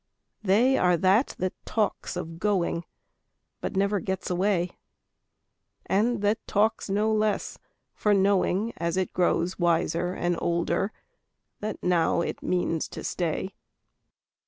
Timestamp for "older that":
10.41-11.83